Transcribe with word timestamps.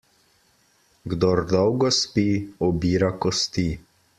Kdor 1.13 1.43
dolgo 1.53 1.91
spi, 1.99 2.25
obira 2.71 3.15
kosti. 3.27 3.71